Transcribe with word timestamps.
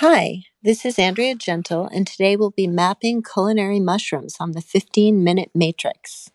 Hi, 0.00 0.44
this 0.62 0.84
is 0.84 0.96
Andrea 0.96 1.34
Gentl, 1.34 1.90
and 1.92 2.06
today 2.06 2.36
we'll 2.36 2.52
be 2.52 2.68
mapping 2.68 3.20
culinary 3.20 3.80
mushrooms 3.80 4.36
on 4.38 4.52
the 4.52 4.60
15 4.60 5.24
minute 5.24 5.50
matrix. 5.56 6.30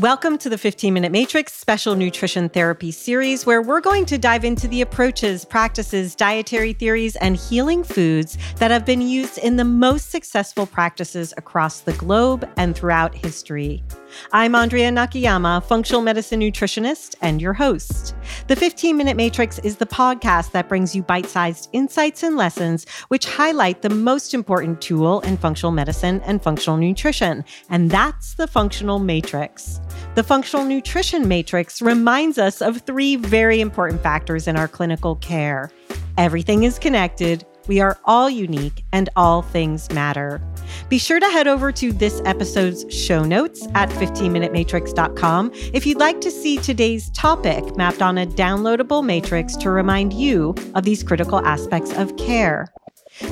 Welcome 0.00 0.38
to 0.38 0.48
the 0.48 0.56
15 0.56 0.94
Minute 0.94 1.12
Matrix 1.12 1.52
Special 1.52 1.94
Nutrition 1.94 2.48
Therapy 2.48 2.90
Series, 2.90 3.44
where 3.44 3.60
we're 3.60 3.82
going 3.82 4.06
to 4.06 4.16
dive 4.16 4.46
into 4.46 4.66
the 4.66 4.80
approaches, 4.80 5.44
practices, 5.44 6.14
dietary 6.14 6.72
theories, 6.72 7.16
and 7.16 7.36
healing 7.36 7.84
foods 7.84 8.38
that 8.56 8.70
have 8.70 8.86
been 8.86 9.02
used 9.02 9.36
in 9.36 9.56
the 9.56 9.64
most 9.64 10.10
successful 10.10 10.64
practices 10.64 11.34
across 11.36 11.80
the 11.80 11.92
globe 11.92 12.48
and 12.56 12.74
throughout 12.74 13.14
history. 13.14 13.84
I'm 14.32 14.54
Andrea 14.54 14.90
Nakayama, 14.90 15.62
functional 15.64 16.00
medicine 16.00 16.40
nutritionist 16.40 17.14
and 17.20 17.40
your 17.42 17.52
host. 17.52 18.14
The 18.46 18.56
15 18.56 18.96
Minute 18.96 19.18
Matrix 19.18 19.58
is 19.58 19.76
the 19.76 19.86
podcast 19.86 20.52
that 20.52 20.68
brings 20.68 20.96
you 20.96 21.02
bite 21.02 21.26
sized 21.26 21.68
insights 21.74 22.22
and 22.22 22.36
lessons 22.36 22.88
which 23.08 23.26
highlight 23.26 23.82
the 23.82 23.90
most 23.90 24.32
important 24.32 24.80
tool 24.80 25.20
in 25.20 25.36
functional 25.36 25.72
medicine 25.72 26.22
and 26.24 26.42
functional 26.42 26.78
nutrition, 26.78 27.44
and 27.68 27.90
that's 27.90 28.34
the 28.34 28.46
functional 28.46 28.98
matrix. 28.98 29.78
The 30.14 30.22
functional 30.22 30.64
nutrition 30.64 31.28
matrix 31.28 31.80
reminds 31.80 32.38
us 32.38 32.60
of 32.60 32.78
three 32.82 33.16
very 33.16 33.60
important 33.60 34.02
factors 34.02 34.46
in 34.46 34.56
our 34.56 34.68
clinical 34.68 35.16
care 35.16 35.70
everything 36.18 36.64
is 36.64 36.78
connected. 36.78 37.46
We 37.66 37.80
are 37.80 37.98
all 38.04 38.28
unique 38.28 38.84
and 38.92 39.08
all 39.16 39.40
things 39.40 39.90
matter. 39.92 40.42
Be 40.88 40.98
sure 40.98 41.18
to 41.18 41.26
head 41.26 41.46
over 41.46 41.72
to 41.72 41.92
this 41.92 42.20
episode's 42.24 42.84
show 42.94 43.24
notes 43.24 43.66
at 43.74 43.88
15minutematrix.com 43.90 45.52
if 45.72 45.86
you'd 45.86 45.98
like 45.98 46.20
to 46.20 46.30
see 46.30 46.58
today's 46.58 47.10
topic 47.10 47.76
mapped 47.76 48.02
on 48.02 48.18
a 48.18 48.26
downloadable 48.26 49.04
matrix 49.04 49.56
to 49.56 49.70
remind 49.70 50.12
you 50.12 50.54
of 50.74 50.84
these 50.84 51.02
critical 51.02 51.44
aspects 51.46 51.92
of 51.96 52.16
care. 52.16 52.72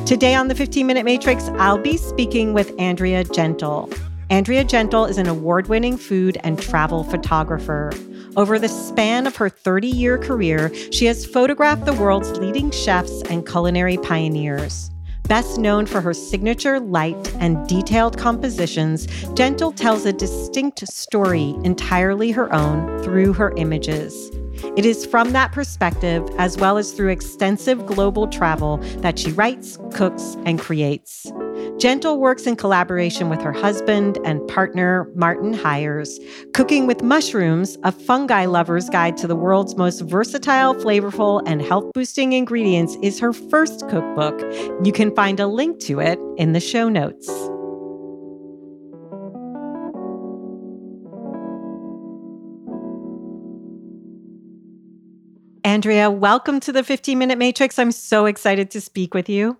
Today 0.06 0.34
on 0.34 0.48
the 0.48 0.54
15 0.54 0.86
Minute 0.86 1.04
Matrix, 1.04 1.48
I'll 1.58 1.78
be 1.78 1.96
speaking 1.96 2.52
with 2.52 2.74
Andrea 2.78 3.24
Gentl. 3.24 3.92
Andrea 4.30 4.62
Gentl 4.62 5.08
is 5.08 5.16
an 5.16 5.26
award 5.26 5.68
winning 5.68 5.96
food 5.96 6.36
and 6.44 6.60
travel 6.60 7.02
photographer. 7.02 7.90
Over 8.36 8.58
the 8.58 8.68
span 8.68 9.26
of 9.26 9.36
her 9.36 9.48
30 9.48 9.88
year 9.88 10.18
career, 10.18 10.70
she 10.92 11.06
has 11.06 11.24
photographed 11.24 11.86
the 11.86 11.94
world's 11.94 12.32
leading 12.38 12.70
chefs 12.70 13.22
and 13.30 13.46
culinary 13.46 13.96
pioneers. 13.96 14.90
Best 15.22 15.58
known 15.58 15.86
for 15.86 16.02
her 16.02 16.12
signature 16.12 16.78
light 16.78 17.34
and 17.36 17.66
detailed 17.68 18.18
compositions, 18.18 19.06
Gentl 19.34 19.74
tells 19.74 20.04
a 20.04 20.12
distinct 20.12 20.86
story 20.88 21.54
entirely 21.64 22.30
her 22.30 22.52
own 22.54 23.02
through 23.02 23.32
her 23.32 23.54
images. 23.56 24.30
It 24.76 24.84
is 24.84 25.06
from 25.06 25.32
that 25.32 25.52
perspective, 25.52 26.28
as 26.36 26.58
well 26.58 26.76
as 26.76 26.92
through 26.92 27.08
extensive 27.08 27.86
global 27.86 28.26
travel, 28.26 28.76
that 28.98 29.18
she 29.18 29.32
writes, 29.32 29.78
cooks, 29.92 30.36
and 30.44 30.58
creates. 30.58 31.30
Gentl 31.78 32.18
works 32.18 32.44
in 32.44 32.56
collaboration 32.56 33.28
with 33.28 33.40
her 33.40 33.52
husband 33.52 34.18
and 34.24 34.44
partner, 34.48 35.08
Martin 35.14 35.52
Hyers, 35.52 36.18
Cooking 36.52 36.88
with 36.88 37.04
Mushrooms, 37.04 37.78
a 37.84 37.92
fungi 37.92 38.46
lover's 38.46 38.90
guide 38.90 39.16
to 39.18 39.28
the 39.28 39.36
world's 39.36 39.76
most 39.76 40.00
versatile, 40.00 40.74
flavorful, 40.74 41.40
and 41.46 41.62
health 41.62 41.84
boosting 41.94 42.32
ingredients, 42.32 42.96
is 43.00 43.20
her 43.20 43.32
first 43.32 43.88
cookbook. 43.88 44.40
You 44.84 44.90
can 44.92 45.14
find 45.14 45.38
a 45.38 45.46
link 45.46 45.78
to 45.82 46.00
it 46.00 46.18
in 46.36 46.52
the 46.52 46.58
show 46.58 46.88
notes. 46.88 47.28
Andrea, 55.62 56.10
welcome 56.10 56.58
to 56.58 56.72
the 56.72 56.82
15 56.82 57.16
Minute 57.16 57.38
Matrix. 57.38 57.78
I'm 57.78 57.92
so 57.92 58.26
excited 58.26 58.72
to 58.72 58.80
speak 58.80 59.14
with 59.14 59.28
you. 59.28 59.58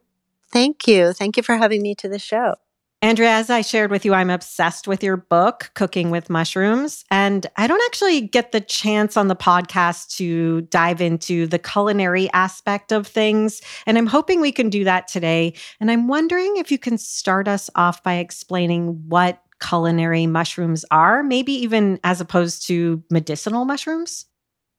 Thank 0.50 0.86
you. 0.86 1.12
Thank 1.12 1.36
you 1.36 1.42
for 1.42 1.56
having 1.56 1.82
me 1.82 1.94
to 1.96 2.08
the 2.08 2.18
show. 2.18 2.54
Andrea, 3.00 3.30
as 3.30 3.48
I 3.48 3.60
shared 3.60 3.92
with 3.92 4.04
you, 4.04 4.12
I'm 4.12 4.28
obsessed 4.28 4.88
with 4.88 5.04
your 5.04 5.16
book, 5.16 5.70
Cooking 5.74 6.10
with 6.10 6.28
Mushrooms. 6.28 7.04
And 7.12 7.46
I 7.56 7.68
don't 7.68 7.82
actually 7.86 8.22
get 8.22 8.50
the 8.50 8.60
chance 8.60 9.16
on 9.16 9.28
the 9.28 9.36
podcast 9.36 10.16
to 10.16 10.62
dive 10.62 11.00
into 11.00 11.46
the 11.46 11.60
culinary 11.60 12.28
aspect 12.32 12.90
of 12.90 13.06
things. 13.06 13.62
And 13.86 13.96
I'm 13.96 14.08
hoping 14.08 14.40
we 14.40 14.50
can 14.50 14.68
do 14.68 14.82
that 14.82 15.06
today. 15.06 15.54
And 15.78 15.92
I'm 15.92 16.08
wondering 16.08 16.56
if 16.56 16.72
you 16.72 16.78
can 16.78 16.98
start 16.98 17.46
us 17.46 17.70
off 17.76 18.02
by 18.02 18.14
explaining 18.14 19.08
what 19.08 19.44
culinary 19.60 20.26
mushrooms 20.26 20.84
are, 20.90 21.22
maybe 21.22 21.52
even 21.52 22.00
as 22.02 22.20
opposed 22.20 22.66
to 22.66 23.02
medicinal 23.10 23.64
mushrooms. 23.64 24.26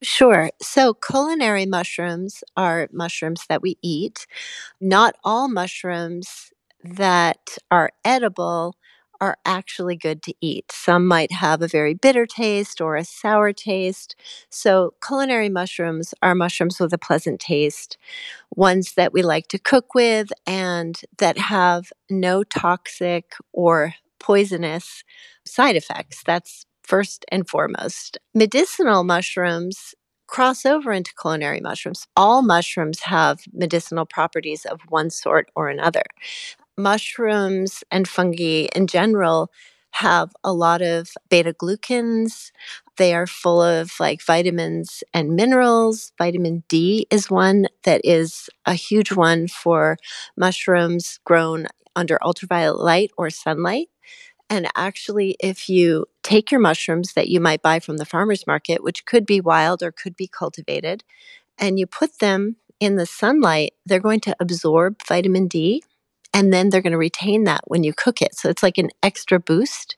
Sure. 0.01 0.49
So, 0.61 0.93
culinary 0.93 1.65
mushrooms 1.65 2.41
are 2.55 2.87
mushrooms 2.91 3.45
that 3.49 3.61
we 3.61 3.77
eat. 3.81 4.25
Not 4.81 5.15
all 5.23 5.49
mushrooms 5.49 6.51
that 6.83 7.57
are 7.71 7.91
edible 8.05 8.75
are 9.21 9.37
actually 9.45 9.95
good 9.95 10.21
to 10.23 10.33
eat. 10.41 10.71
Some 10.71 11.07
might 11.07 11.31
have 11.31 11.61
a 11.61 11.67
very 11.69 11.93
bitter 11.95 12.25
taste 12.25 12.81
or 12.81 12.97
a 12.97 13.05
sour 13.05 13.53
taste. 13.53 14.15
So, 14.49 14.93
culinary 15.05 15.49
mushrooms 15.49 16.13
are 16.21 16.35
mushrooms 16.35 16.79
with 16.79 16.93
a 16.93 16.99
pleasant 16.99 17.39
taste, 17.39 17.97
ones 18.55 18.93
that 18.95 19.13
we 19.13 19.23
like 19.23 19.47
to 19.49 19.59
cook 19.59 19.95
with 19.95 20.31
and 20.47 21.01
that 21.19 21.37
have 21.37 21.91
no 22.09 22.43
toxic 22.43 23.33
or 23.53 23.95
poisonous 24.19 25.03
side 25.45 25.75
effects. 25.75 26.23
That's 26.25 26.65
first 26.89 27.23
and 27.31 27.47
foremost. 27.47 28.17
Medicinal 28.33 29.03
mushrooms 29.03 29.93
cross 30.27 30.65
over 30.65 30.91
into 30.91 31.13
culinary 31.19 31.59
mushrooms. 31.59 32.07
All 32.15 32.41
mushrooms 32.41 33.01
have 33.01 33.39
medicinal 33.53 34.05
properties 34.05 34.65
of 34.65 34.81
one 34.89 35.09
sort 35.11 35.49
or 35.55 35.69
another. 35.69 36.03
Mushrooms 36.77 37.83
and 37.91 38.07
fungi 38.07 38.67
in 38.75 38.87
general 38.87 39.51
have 39.91 40.31
a 40.43 40.53
lot 40.53 40.81
of 40.81 41.09
beta 41.29 41.53
glucans. 41.53 42.51
They 42.97 43.13
are 43.13 43.27
full 43.27 43.61
of 43.61 43.91
like 43.99 44.21
vitamins 44.23 45.03
and 45.13 45.35
minerals. 45.35 46.11
Vitamin 46.17 46.63
D 46.67 47.07
is 47.11 47.29
one 47.29 47.67
that 47.83 48.01
is 48.03 48.49
a 48.65 48.73
huge 48.73 49.11
one 49.11 49.47
for 49.47 49.97
mushrooms 50.37 51.19
grown 51.23 51.67
under 51.95 52.17
ultraviolet 52.23 52.79
light 52.79 53.11
or 53.17 53.29
sunlight. 53.29 53.89
And 54.49 54.67
actually, 54.75 55.35
if 55.39 55.69
you 55.69 56.07
take 56.23 56.51
your 56.51 56.59
mushrooms 56.59 57.13
that 57.13 57.29
you 57.29 57.39
might 57.39 57.61
buy 57.61 57.79
from 57.79 57.97
the 57.97 58.05
farmer's 58.05 58.47
market, 58.47 58.83
which 58.83 59.05
could 59.05 59.25
be 59.25 59.39
wild 59.39 59.83
or 59.83 59.91
could 59.91 60.15
be 60.15 60.27
cultivated, 60.27 61.03
and 61.57 61.77
you 61.77 61.85
put 61.85 62.19
them 62.19 62.55
in 62.79 62.95
the 62.95 63.05
sunlight, 63.05 63.73
they're 63.85 63.99
going 63.99 64.21
to 64.21 64.35
absorb 64.39 65.01
vitamin 65.07 65.47
D 65.47 65.83
and 66.33 66.53
then 66.53 66.69
they're 66.69 66.81
going 66.81 66.91
to 66.91 66.97
retain 66.97 67.43
that 67.45 67.61
when 67.65 67.83
you 67.83 67.93
cook 67.93 68.21
it. 68.21 68.35
So 68.35 68.49
it's 68.49 68.63
like 68.63 68.77
an 68.77 68.89
extra 69.01 69.39
boost. 69.39 69.95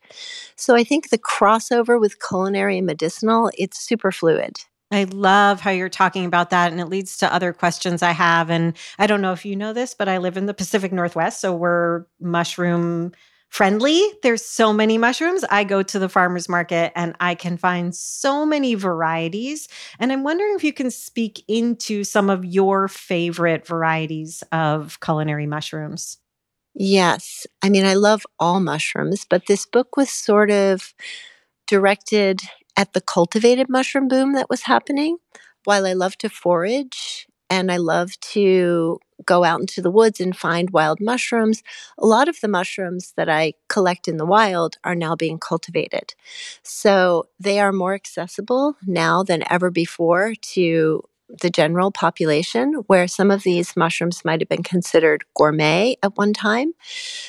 So 0.56 0.76
I 0.76 0.84
think 0.84 1.10
the 1.10 1.18
crossover 1.18 2.00
with 2.00 2.26
culinary 2.26 2.78
and 2.78 2.88
medicinal, 2.88 3.52
it's 3.58 3.80
super 3.80 4.12
fluid. 4.12 4.58
I 4.92 5.06
love 5.06 5.62
how 5.62 5.72
you're 5.72 5.90
talking 5.90 6.26
about 6.26 6.50
that. 6.50 6.72
And 6.72 6.82
it 6.82 6.88
leads 6.88 7.18
to 7.18 7.34
other 7.34 7.54
questions 7.54 8.02
I 8.02 8.12
have. 8.12 8.50
And 8.50 8.76
I 9.00 9.08
don't 9.08 9.22
know 9.22 9.32
if 9.32 9.46
you 9.46 9.56
know 9.56 9.74
this, 9.74 9.94
but 9.94 10.10
I 10.10 10.18
live 10.18 10.38
in 10.38 10.48
the 10.48 10.54
Pacific 10.54 10.92
Northwest. 10.92 11.40
So 11.40 11.54
we're 11.54 12.06
mushroom 12.20 13.14
friendly. 13.52 14.02
There's 14.24 14.44
so 14.44 14.72
many 14.72 14.98
mushrooms. 14.98 15.44
I 15.50 15.66
go 15.66 15.84
to 15.84 16.00
the 16.00 16.10
farmer's 16.10 16.48
market 16.50 16.94
and 16.96 17.16
I 17.20 17.36
can 17.36 17.58
find 17.58 17.94
so 17.94 18.46
many 18.46 18.76
varieties. 18.76 19.68
And 20.00 20.12
I'm 20.12 20.24
wondering 20.24 20.56
if 20.56 20.64
you 20.64 20.74
can 20.74 20.90
speak 20.90 21.44
into 21.48 22.06
some 22.06 22.30
of 22.30 22.46
your 22.46 22.88
favorite 22.88 23.68
varieties 23.68 24.42
of 24.54 25.00
culinary 25.02 25.48
mushrooms. 25.48 26.18
Yes. 26.74 27.46
I 27.62 27.68
mean, 27.68 27.86
I 27.86 27.96
love 27.96 28.26
all 28.40 28.62
mushrooms, 28.62 29.26
but 29.30 29.48
this 29.48 29.66
book 29.66 29.98
was 29.98 30.10
sort 30.10 30.50
of 30.50 30.94
directed 31.68 32.40
at 32.78 32.94
the 32.94 33.02
cultivated 33.02 33.68
mushroom 33.70 34.08
boom 34.08 34.34
that 34.34 34.50
was 34.50 34.62
happening. 34.64 35.18
While 35.66 35.86
I 35.86 35.94
love 35.94 36.18
to 36.20 36.30
forage 36.30 37.28
and 37.52 37.70
I 37.70 37.78
love 37.78 38.18
to 38.22 39.00
go 39.26 39.44
out 39.44 39.60
into 39.60 39.82
the 39.82 39.92
woods 39.92 40.22
and 40.22 40.36
find 40.36 40.72
wild 40.72 41.00
mushrooms. 41.02 41.62
A 42.00 42.06
lot 42.08 42.30
of 42.30 42.40
the 42.40 42.48
mushrooms 42.48 43.14
that 43.18 43.30
I 43.30 43.54
collect 43.68 44.08
in 44.08 44.18
the 44.18 44.26
wild 44.26 44.78
are 44.86 44.96
now 44.96 45.16
being 45.16 45.38
cultivated. 45.38 46.16
So 46.64 47.26
they 47.40 47.60
are 47.60 47.74
more 47.74 47.94
accessible 47.94 48.78
now 48.88 49.22
than 49.22 49.44
ever 49.52 49.70
before 49.70 50.34
to 50.54 51.04
the 51.42 51.50
general 51.50 51.92
population, 51.92 52.74
where 52.88 53.08
some 53.08 53.30
of 53.30 53.44
these 53.44 53.76
mushrooms 53.76 54.24
might 54.24 54.42
have 54.42 54.50
been 54.50 54.64
considered 54.64 55.24
gourmet 55.36 55.98
at 56.02 56.18
one 56.18 56.34
time. 56.34 56.74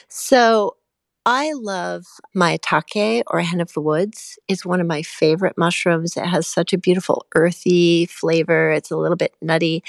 So 0.08 0.76
I 1.24 1.52
love 1.54 2.04
maitake 2.34 3.22
or 3.28 3.40
hen 3.40 3.60
of 3.60 3.72
the 3.74 3.80
woods. 3.80 4.38
It's 4.48 4.66
one 4.66 4.80
of 4.80 4.88
my 4.88 5.02
favorite 5.02 5.56
mushrooms. 5.56 6.16
It 6.16 6.26
has 6.26 6.48
such 6.48 6.72
a 6.72 6.78
beautiful 6.78 7.26
earthy 7.36 8.06
flavor. 8.06 8.72
It's 8.72 8.90
a 8.90 8.96
little 8.96 9.16
bit 9.16 9.34
nutty 9.40 9.84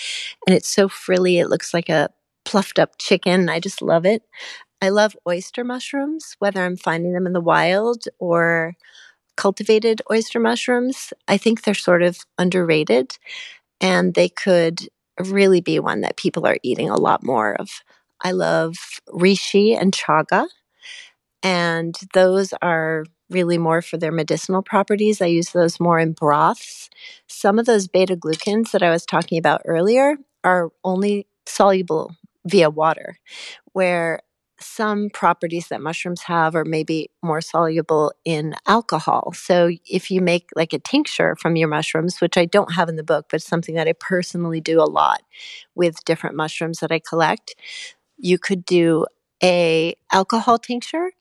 and 0.45 0.55
it's 0.55 0.67
so 0.67 0.87
frilly. 0.87 1.39
It 1.39 1.49
looks 1.49 1.73
like 1.73 1.89
a 1.89 2.09
pluffed 2.45 2.77
up 2.77 2.97
chicken. 2.99 3.49
I 3.49 3.59
just 3.59 3.81
love 3.81 4.05
it. 4.05 4.21
I 4.81 4.89
love 4.89 5.15
oyster 5.27 5.63
mushrooms, 5.63 6.35
whether 6.39 6.63
I'm 6.63 6.77
finding 6.77 7.13
them 7.13 7.25
in 7.25 7.33
the 7.33 7.41
wild 7.41 8.03
or 8.19 8.75
cultivated 9.37 10.01
oyster 10.11 10.39
mushrooms. 10.39 11.13
I 11.27 11.37
think 11.37 11.63
they're 11.63 11.73
sort 11.75 12.03
of 12.03 12.19
underrated 12.37 13.17
and 13.81 14.13
they 14.13 14.29
could 14.29 14.89
really 15.19 15.61
be 15.61 15.79
one 15.79 16.01
that 16.01 16.17
people 16.17 16.47
are 16.47 16.57
eating 16.63 16.89
a 16.89 16.99
lot 16.99 17.23
more 17.23 17.55
of. 17.55 17.69
I 18.23 18.31
love 18.31 18.75
reishi 19.09 19.79
and 19.79 19.93
chaga, 19.93 20.47
and 21.43 21.95
those 22.13 22.53
are 22.61 23.05
really 23.29 23.57
more 23.57 23.81
for 23.81 23.97
their 23.97 24.11
medicinal 24.11 24.61
properties. 24.61 25.21
I 25.21 25.25
use 25.25 25.49
those 25.49 25.79
more 25.79 25.99
in 25.99 26.13
broths. 26.13 26.89
Some 27.27 27.59
of 27.59 27.65
those 27.65 27.87
beta 27.87 28.15
glucans 28.15 28.71
that 28.71 28.83
I 28.83 28.89
was 28.89 29.05
talking 29.05 29.37
about 29.37 29.61
earlier 29.65 30.15
are 30.43 30.71
only 30.83 31.27
soluble 31.45 32.15
via 32.45 32.69
water, 32.69 33.17
where 33.73 34.21
some 34.59 35.09
properties 35.09 35.67
that 35.67 35.81
mushrooms 35.81 36.21
have 36.21 36.55
are 36.55 36.63
maybe 36.63 37.09
more 37.21 37.41
soluble 37.41 38.13
in 38.23 38.55
alcohol. 38.65 39.33
So 39.35 39.71
if 39.85 40.09
you 40.09 40.21
make 40.21 40.49
like 40.55 40.71
a 40.71 40.79
tincture 40.79 41.35
from 41.35 41.57
your 41.57 41.67
mushrooms, 41.67 42.21
which 42.21 42.37
I 42.37 42.45
don't 42.45 42.73
have 42.73 42.87
in 42.87 42.95
the 42.95 43.03
book, 43.03 43.25
but 43.29 43.41
something 43.41 43.75
that 43.75 43.89
I 43.89 43.93
personally 43.93 44.61
do 44.61 44.79
a 44.79 44.85
lot 44.87 45.21
with 45.75 46.05
different 46.05 46.37
mushrooms 46.37 46.79
that 46.79 46.91
I 46.91 46.99
collect, 46.99 47.55
you 48.17 48.37
could 48.37 48.63
do 48.63 49.05
a 49.43 49.95
alcohol 50.13 50.57
tincture 50.57 51.11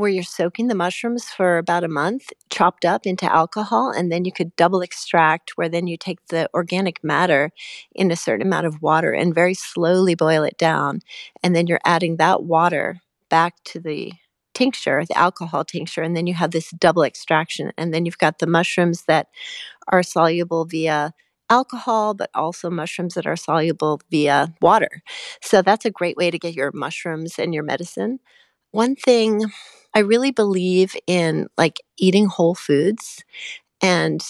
where 0.00 0.10
you're 0.10 0.22
soaking 0.22 0.68
the 0.68 0.74
mushrooms 0.74 1.24
for 1.24 1.58
about 1.58 1.84
a 1.84 1.88
month, 1.88 2.30
chopped 2.48 2.86
up 2.86 3.04
into 3.04 3.30
alcohol, 3.30 3.90
and 3.90 4.10
then 4.10 4.24
you 4.24 4.32
could 4.32 4.56
double 4.56 4.80
extract, 4.80 5.52
where 5.56 5.68
then 5.68 5.86
you 5.86 5.98
take 5.98 6.18
the 6.28 6.48
organic 6.54 7.04
matter 7.04 7.50
in 7.94 8.10
a 8.10 8.16
certain 8.16 8.46
amount 8.46 8.66
of 8.66 8.80
water 8.80 9.12
and 9.12 9.34
very 9.34 9.52
slowly 9.52 10.14
boil 10.14 10.42
it 10.42 10.56
down. 10.56 11.00
And 11.42 11.54
then 11.54 11.66
you're 11.66 11.82
adding 11.84 12.16
that 12.16 12.44
water 12.44 13.00
back 13.28 13.56
to 13.64 13.78
the 13.78 14.14
tincture, 14.54 15.04
the 15.06 15.18
alcohol 15.18 15.64
tincture, 15.66 16.02
and 16.02 16.16
then 16.16 16.26
you 16.26 16.32
have 16.32 16.52
this 16.52 16.70
double 16.70 17.02
extraction. 17.02 17.70
And 17.76 17.92
then 17.92 18.06
you've 18.06 18.16
got 18.16 18.38
the 18.38 18.46
mushrooms 18.46 19.04
that 19.06 19.28
are 19.88 20.02
soluble 20.02 20.64
via 20.64 21.12
alcohol, 21.50 22.14
but 22.14 22.30
also 22.34 22.70
mushrooms 22.70 23.14
that 23.14 23.26
are 23.26 23.36
soluble 23.36 24.00
via 24.10 24.54
water. 24.62 25.02
So 25.42 25.60
that's 25.60 25.84
a 25.84 25.90
great 25.90 26.16
way 26.16 26.30
to 26.30 26.38
get 26.38 26.54
your 26.54 26.70
mushrooms 26.72 27.38
and 27.38 27.52
your 27.52 27.64
medicine. 27.64 28.20
One 28.70 28.96
thing 28.96 29.50
I 29.94 30.00
really 30.00 30.30
believe 30.30 30.96
in 31.06 31.48
like 31.58 31.80
eating 31.98 32.26
whole 32.26 32.54
foods 32.54 33.24
and 33.82 34.22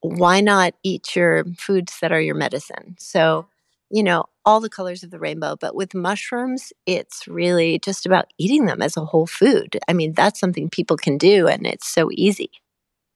why 0.00 0.40
not 0.40 0.74
eat 0.82 1.16
your 1.16 1.44
foods 1.58 1.98
that 2.00 2.12
are 2.12 2.20
your 2.20 2.34
medicine? 2.34 2.96
So, 2.98 3.46
you 3.90 4.02
know, 4.02 4.26
all 4.44 4.60
the 4.60 4.68
colors 4.68 5.02
of 5.02 5.10
the 5.10 5.18
rainbow, 5.18 5.56
but 5.56 5.74
with 5.74 5.94
mushrooms, 5.94 6.72
it's 6.86 7.26
really 7.26 7.78
just 7.80 8.06
about 8.06 8.32
eating 8.38 8.66
them 8.66 8.80
as 8.80 8.96
a 8.96 9.04
whole 9.04 9.26
food. 9.26 9.78
I 9.88 9.92
mean, 9.92 10.12
that's 10.12 10.38
something 10.38 10.68
people 10.68 10.96
can 10.96 11.18
do 11.18 11.48
and 11.48 11.66
it's 11.66 11.88
so 11.88 12.10
easy. 12.12 12.50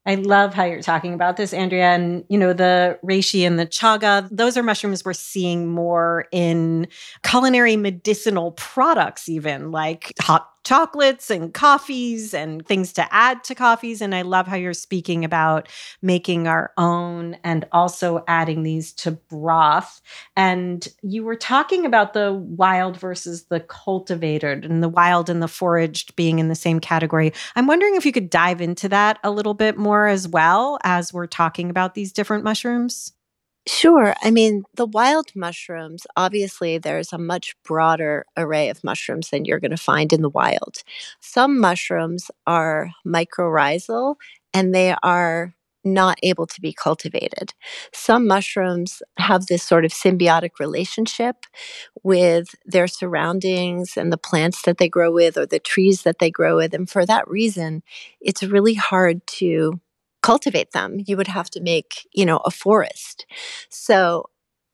I 0.05 0.16
love 0.16 0.52
how 0.52 0.64
you're 0.64 0.82
talking 0.82 1.14
about 1.14 1.37
this, 1.37 1.55
Andrea. 1.55 1.93
And, 1.93 2.25
you 2.28 2.37
know, 2.37 2.52
the 2.52 2.98
reishi 3.05 3.46
and 3.46 3.56
the 3.56 3.66
chaga, 3.66 4.28
those 4.32 4.56
are 4.56 4.62
mushrooms 4.62 5.05
we're 5.05 5.12
seeing 5.12 5.69
more 5.69 6.26
in 6.32 6.88
culinary 7.22 7.76
medicinal 7.76 8.50
products, 8.52 9.28
even 9.28 9.70
like 9.70 10.12
hot 10.20 10.51
chocolates 10.64 11.31
and 11.31 11.53
coffees 11.53 12.35
and 12.35 12.67
things 12.67 12.93
to 12.94 13.14
add 13.14 13.43
to 13.44 13.55
coffees. 13.55 14.00
And 14.00 14.14
I 14.14 14.23
love 14.23 14.47
how 14.47 14.56
you're 14.56 14.73
speaking 14.73 15.25
about 15.25 15.69
making 16.03 16.47
our 16.47 16.73
own 16.76 17.37
and 17.44 17.67
also 17.73 18.25
adding 18.29 18.62
these 18.62 18.93
to 18.94 19.12
broth. 19.12 20.00
And 20.37 20.87
you 21.03 21.25
were 21.25 21.37
talking 21.37 21.85
about 21.85 22.12
the 22.12 22.32
wild 22.32 22.99
versus 22.99 23.44
the 23.44 23.61
cultivated 23.61 24.64
and 24.64 24.82
the 24.82 24.88
wild 24.88 25.29
and 25.29 25.43
the 25.43 25.49
foraged 25.49 26.14
being 26.17 26.38
in 26.38 26.49
the 26.49 26.55
same 26.55 26.81
category. 26.81 27.32
I'm 27.56 27.67
wondering 27.67 27.97
if 27.97 28.06
you 28.06 28.12
could 28.12 28.31
dive 28.31 28.61
into 28.61 28.88
that 28.91 29.19
a 29.25 29.31
little 29.31 29.55
bit 29.55 29.76
more 29.76 30.06
as 30.06 30.29
well 30.29 30.79
as 30.85 31.12
we're 31.12 31.26
talking 31.26 31.70
about 31.70 31.94
these 31.94 32.12
different 32.12 32.44
mushrooms. 32.44 33.12
Sure. 33.67 34.14
I 34.23 34.31
mean, 34.32 34.64
the 34.75 34.87
wild 34.87 35.26
mushrooms, 35.37 36.05
obviously, 36.17 36.79
there's 36.79 37.12
a 37.12 37.19
much 37.19 37.55
broader 37.64 38.25
array 38.37 38.69
of 38.70 38.82
mushrooms 38.82 39.31
than 39.31 39.44
you're 39.44 39.61
going 39.61 39.70
to 39.70 39.76
find 39.76 40.12
in 40.12 40.20
the 40.23 40.29
wild. 40.29 40.82
Some 41.20 41.61
mushrooms 41.61 42.29
are 42.47 42.91
mycorrhizal 43.06 44.17
and 44.53 44.75
they 44.75 44.94
are 45.05 45.55
not 45.85 46.19
able 46.23 46.47
to 46.47 46.61
be 46.61 46.73
cultivated. 46.73 47.55
Some 47.93 48.26
mushrooms 48.26 49.03
have 49.19 49.47
this 49.47 49.62
sort 49.65 49.85
of 49.85 49.93
symbiotic 49.93 50.58
relationship 50.61 51.37
with 52.03 52.55
their 52.65 52.87
surroundings 52.88 53.97
and 53.97 54.12
the 54.12 54.19
plants 54.19 54.62
that 54.62 54.79
they 54.79 54.88
grow 54.88 55.12
with 55.12 55.37
or 55.37 55.47
the 55.47 55.58
trees 55.58 56.03
that 56.03 56.19
they 56.19 56.31
grow 56.31 56.56
with. 56.56 56.75
And 56.75 56.88
for 56.88 57.05
that 57.06 57.29
reason, 57.29 57.82
it's 58.20 58.43
really 58.43 58.75
hard 58.75 59.26
to 59.38 59.81
cultivate 60.22 60.72
them. 60.72 61.02
You 61.06 61.16
would 61.16 61.28
have 61.28 61.50
to 61.50 61.60
make, 61.60 62.08
you 62.12 62.24
know, 62.24 62.38
a 62.44 62.50
forest. 62.50 63.26
So 63.69 64.30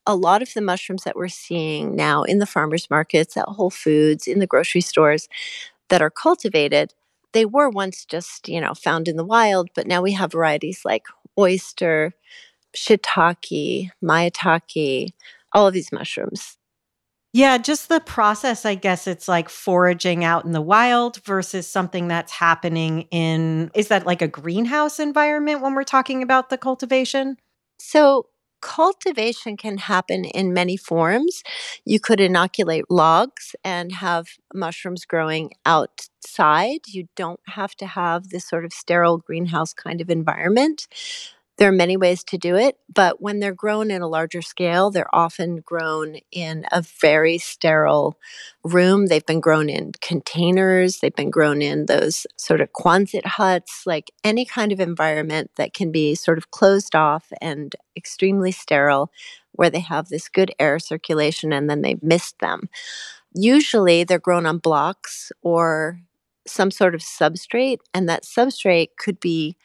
a 0.07 0.15
lot 0.15 0.43
of 0.43 0.53
the 0.55 0.61
mushrooms 0.61 1.05
that 1.05 1.17
we're 1.17 1.29
seeing 1.29 1.97
now 1.97 2.23
in 2.23 2.39
the 2.39 2.47
farmers 2.47 2.89
markets, 2.91 3.37
at 3.37 3.47
Whole 3.47 3.71
Foods, 3.71 4.27
in 4.27 4.39
the 4.39 4.47
grocery 4.47 4.81
stores 4.81 5.29
that 5.89 6.03
are 6.03 6.11
cultivated, 6.11 6.95
they 7.33 7.45
were 7.45 7.69
once 7.69 8.05
just, 8.05 8.49
you 8.49 8.61
know, 8.61 8.75
found 8.75 9.09
in 9.09 9.17
the 9.17 9.25
wild, 9.25 9.69
but 9.75 9.87
now 9.87 10.03
we 10.03 10.13
have 10.13 10.33
varieties 10.33 10.83
like 10.85 11.05
oyster, 11.39 12.15
shiitake, 12.77 13.91
maitake, 14.03 15.13
all 15.53 15.67
of 15.67 15.75
these 15.75 15.93
mushrooms 15.93 16.58
yeah, 17.39 17.57
just 17.57 17.89
the 17.89 18.01
process, 18.01 18.65
I 18.67 18.75
guess 18.75 19.07
it's 19.07 19.29
like 19.29 19.49
foraging 19.49 20.25
out 20.25 20.45
in 20.45 20.51
the 20.51 20.61
wild 20.61 21.23
versus 21.23 21.69
something 21.69 22.09
that's 22.09 22.33
happening 22.33 23.03
in, 23.13 23.71
is 23.75 23.87
that 23.89 24.05
like 24.05 24.21
a 24.21 24.27
greenhouse 24.27 24.99
environment 24.99 25.61
when 25.61 25.77
we're 25.77 25.85
talking 25.85 26.21
about 26.21 26.51
the 26.51 26.59
cultivation? 26.59 27.37
So, 27.79 28.27
cultivation 28.61 29.57
can 29.57 29.79
happen 29.79 30.25
in 30.25 30.53
many 30.53 30.77
forms. 30.77 31.45
You 31.85 32.01
could 32.01 32.19
inoculate 32.19 32.91
logs 32.91 33.55
and 33.63 33.93
have 33.93 34.27
mushrooms 34.53 35.05
growing 35.05 35.53
outside. 35.65 36.81
You 36.89 37.07
don't 37.15 37.39
have 37.47 37.77
to 37.77 37.87
have 37.87 38.31
this 38.31 38.49
sort 38.49 38.65
of 38.65 38.73
sterile 38.73 39.19
greenhouse 39.19 39.73
kind 39.73 40.01
of 40.01 40.11
environment. 40.11 40.89
There 41.59 41.69
are 41.69 41.73
many 41.73 41.97
ways 41.97 42.23
to 42.25 42.39
do 42.39 42.55
it, 42.55 42.79
but 42.95 43.21
when 43.21 43.41
they're 43.41 43.53
grown 43.53 43.91
in 43.91 44.01
a 44.01 44.07
larger 44.07 44.43
scale, 44.43 44.93
they're 44.93 45.13
often 45.13 45.57
grown 45.57 46.19
in 46.31 46.65
a 46.71 46.83
very 46.83 47.37
sterile 47.39 48.17
room. 48.63 49.07
They've 49.07 49.27
been 49.27 49.41
grown 49.41 49.69
in 49.69 49.91
containers, 50.01 51.01
they've 51.01 51.15
been 51.15 51.31
grown 51.31 51.61
in 51.61 51.87
those 51.87 52.29
sort 52.37 52.61
of 52.61 52.73
Quonset 52.73 53.27
huts, 53.27 53.83
like 53.87 54.13
any 54.23 54.45
kind 54.45 54.71
of 54.71 54.79
environment 54.79 55.51
that 55.57 55.75
can 55.75 55.91
be 55.91 56.15
sort 56.15 56.39
of 56.39 56.53
closed 56.53 56.95
off 56.95 57.33
and 57.41 57.75
extremely 57.97 58.53
sterile, 58.53 59.11
where 59.51 59.71
they 59.71 59.81
have 59.81 60.11
this 60.11 60.29
good 60.29 60.53
air 60.61 60.79
circulation 60.79 61.53
and 61.53 61.69
then 61.69 61.83
they 61.83 61.97
mist 62.01 62.39
them. 62.39 62.69
Usually 63.35 64.05
they're 64.05 64.21
grown 64.21 64.47
on 64.47 64.59
blocks 64.59 65.33
or 65.43 66.01
some 66.47 66.71
sort 66.71 66.95
of 66.95 67.01
substrate, 67.01 67.79
and 67.93 68.09
that 68.09 68.23
substrate 68.23 68.91
could 68.97 69.19
be 69.19 69.57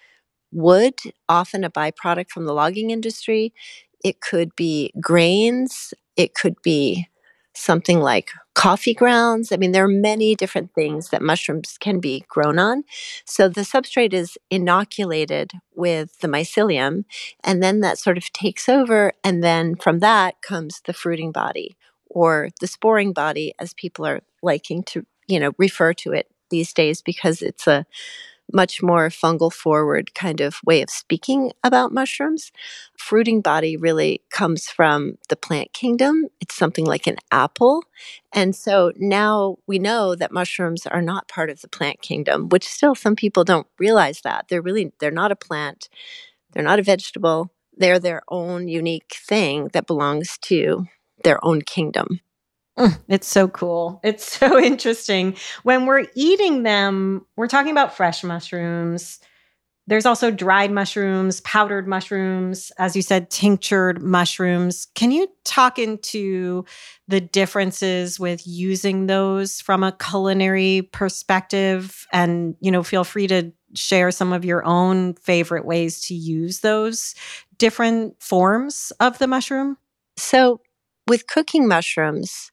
wood, 0.53 0.95
often 1.27 1.63
a 1.63 1.69
byproduct 1.69 2.29
from 2.29 2.45
the 2.45 2.53
logging 2.53 2.91
industry. 2.91 3.53
It 4.03 4.21
could 4.21 4.55
be 4.55 4.91
grains. 4.99 5.93
It 6.15 6.33
could 6.33 6.61
be 6.61 7.07
something 7.55 7.99
like 7.99 8.31
coffee 8.55 8.93
grounds. 8.93 9.51
I 9.51 9.57
mean, 9.57 9.71
there 9.71 9.85
are 9.85 9.87
many 9.87 10.35
different 10.35 10.73
things 10.73 11.09
that 11.09 11.21
mushrooms 11.21 11.77
can 11.79 11.99
be 11.99 12.25
grown 12.27 12.59
on. 12.59 12.83
So 13.25 13.47
the 13.47 13.61
substrate 13.61 14.13
is 14.13 14.37
inoculated 14.49 15.51
with 15.75 16.19
the 16.19 16.27
mycelium, 16.27 17.05
and 17.43 17.61
then 17.61 17.81
that 17.81 17.99
sort 17.99 18.17
of 18.17 18.31
takes 18.33 18.67
over. 18.69 19.13
And 19.23 19.43
then 19.43 19.75
from 19.75 19.99
that 19.99 20.41
comes 20.41 20.81
the 20.85 20.93
fruiting 20.93 21.31
body 21.31 21.75
or 22.07 22.49
the 22.59 22.67
sporing 22.67 23.13
body, 23.13 23.53
as 23.59 23.73
people 23.73 24.05
are 24.05 24.21
liking 24.41 24.83
to, 24.83 25.05
you 25.27 25.39
know, 25.39 25.53
refer 25.57 25.93
to 25.93 26.11
it 26.11 26.27
these 26.49 26.73
days 26.73 27.01
because 27.01 27.41
it's 27.41 27.65
a 27.67 27.85
much 28.53 28.81
more 28.81 29.09
fungal 29.09 29.51
forward 29.51 30.13
kind 30.13 30.41
of 30.41 30.59
way 30.65 30.81
of 30.81 30.89
speaking 30.89 31.51
about 31.63 31.91
mushrooms. 31.91 32.51
Fruiting 32.97 33.41
body 33.41 33.75
really 33.77 34.21
comes 34.29 34.69
from 34.69 35.17
the 35.29 35.35
plant 35.35 35.73
kingdom. 35.73 36.27
It's 36.39 36.55
something 36.55 36.85
like 36.85 37.07
an 37.07 37.17
apple. 37.31 37.83
And 38.33 38.55
so 38.55 38.91
now 38.97 39.57
we 39.67 39.79
know 39.79 40.15
that 40.15 40.31
mushrooms 40.31 40.85
are 40.87 41.01
not 41.01 41.27
part 41.27 41.49
of 41.49 41.61
the 41.61 41.67
plant 41.67 42.01
kingdom, 42.01 42.49
which 42.49 42.67
still 42.67 42.95
some 42.95 43.15
people 43.15 43.43
don't 43.43 43.67
realize 43.79 44.21
that. 44.21 44.47
They're 44.49 44.61
really 44.61 44.93
they're 44.99 45.11
not 45.11 45.31
a 45.31 45.35
plant. 45.35 45.89
They're 46.51 46.63
not 46.63 46.79
a 46.79 46.83
vegetable. 46.83 47.51
They're 47.75 47.99
their 47.99 48.21
own 48.29 48.67
unique 48.67 49.15
thing 49.15 49.69
that 49.73 49.87
belongs 49.87 50.37
to 50.43 50.85
their 51.23 51.43
own 51.43 51.61
kingdom. 51.63 52.19
Mm, 52.77 52.99
it's 53.07 53.27
so 53.27 53.47
cool. 53.47 53.99
It's 54.03 54.37
so 54.37 54.59
interesting. 54.59 55.35
When 55.63 55.85
we're 55.85 56.05
eating 56.15 56.63
them, 56.63 57.25
we're 57.35 57.47
talking 57.47 57.71
about 57.71 57.95
fresh 57.95 58.23
mushrooms. 58.23 59.19
There's 59.87 60.05
also 60.05 60.31
dried 60.31 60.71
mushrooms, 60.71 61.41
powdered 61.41 61.87
mushrooms, 61.87 62.71
as 62.79 62.95
you 62.95 63.01
said, 63.01 63.29
tinctured 63.31 64.01
mushrooms. 64.01 64.87
Can 64.95 65.11
you 65.11 65.27
talk 65.45 65.79
into 65.79 66.65
the 67.07 67.21
differences 67.21 68.19
with 68.19 68.47
using 68.47 69.07
those 69.07 69.61
from 69.61 69.83
a 69.83 69.91
culinary 69.93 70.89
perspective? 70.93 72.07
And, 72.13 72.55
you 72.61 72.71
know, 72.71 72.83
feel 72.83 73.03
free 73.03 73.27
to 73.27 73.51
share 73.75 74.11
some 74.11 74.33
of 74.33 74.45
your 74.45 74.65
own 74.65 75.15
favorite 75.15 75.65
ways 75.65 76.01
to 76.07 76.15
use 76.15 76.61
those 76.61 77.15
different 77.57 78.21
forms 78.21 78.93
of 78.99 79.17
the 79.19 79.27
mushroom. 79.27 79.77
So, 80.17 80.61
with 81.07 81.27
cooking 81.27 81.67
mushrooms, 81.67 82.51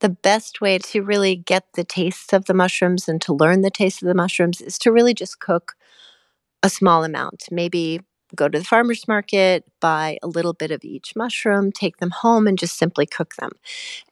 the 0.00 0.08
best 0.08 0.60
way 0.60 0.78
to 0.78 1.02
really 1.02 1.36
get 1.36 1.64
the 1.74 1.84
tastes 1.84 2.32
of 2.32 2.46
the 2.46 2.54
mushrooms 2.54 3.08
and 3.08 3.20
to 3.22 3.34
learn 3.34 3.60
the 3.60 3.70
taste 3.70 4.02
of 4.02 4.08
the 4.08 4.14
mushrooms 4.14 4.60
is 4.60 4.78
to 4.78 4.92
really 4.92 5.14
just 5.14 5.40
cook 5.40 5.74
a 6.62 6.70
small 6.70 7.04
amount. 7.04 7.44
Maybe 7.50 8.00
go 8.34 8.48
to 8.48 8.58
the 8.58 8.64
farmer's 8.64 9.06
market, 9.08 9.64
buy 9.80 10.18
a 10.22 10.28
little 10.28 10.52
bit 10.52 10.70
of 10.70 10.84
each 10.84 11.14
mushroom, 11.16 11.72
take 11.72 11.98
them 11.98 12.10
home, 12.10 12.46
and 12.46 12.58
just 12.58 12.78
simply 12.78 13.06
cook 13.06 13.34
them. 13.36 13.52